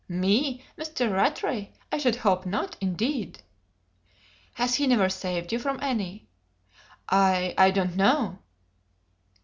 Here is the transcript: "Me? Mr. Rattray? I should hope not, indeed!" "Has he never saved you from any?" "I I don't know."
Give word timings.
"Me? 0.09 0.65
Mr. 0.79 1.13
Rattray? 1.13 1.71
I 1.91 1.99
should 1.99 2.15
hope 2.15 2.43
not, 2.43 2.75
indeed!" 2.81 3.43
"Has 4.55 4.73
he 4.73 4.87
never 4.87 5.09
saved 5.09 5.51
you 5.53 5.59
from 5.59 5.77
any?" 5.79 6.27
"I 7.07 7.53
I 7.55 7.69
don't 7.69 7.95
know." 7.95 8.39